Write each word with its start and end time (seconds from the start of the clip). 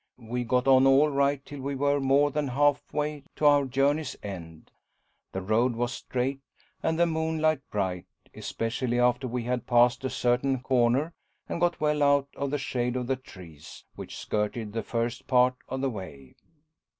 We 0.17 0.43
got 0.45 0.67
on 0.67 0.87
all 0.87 1.09
right 1.09 1.45
till 1.45 1.61
we 1.61 1.75
were 1.75 1.99
more 1.99 2.31
than 2.31 2.47
half 2.47 2.91
way 2.91 3.21
to 3.35 3.45
our 3.45 3.65
journey's 3.65 4.15
end. 4.23 4.71
The 5.31 5.43
road 5.43 5.75
was 5.75 5.91
straight 5.93 6.39
and 6.81 6.97
the 6.97 7.05
moonlight 7.05 7.61
bright, 7.69 8.07
especially 8.33 8.99
after 8.99 9.27
we 9.27 9.43
had 9.43 9.67
passed 9.67 10.03
a 10.03 10.09
certain 10.09 10.59
corner, 10.61 11.13
and 11.47 11.61
got 11.61 11.79
well 11.79 12.01
out 12.01 12.29
of 12.35 12.49
the 12.49 12.57
shade 12.57 12.95
of 12.95 13.05
the 13.05 13.15
trees 13.15 13.85
which 13.93 14.17
skirted 14.17 14.73
the 14.73 14.81
first 14.81 15.27
part 15.27 15.53
of 15.69 15.81
the 15.81 15.89
way. 15.91 16.33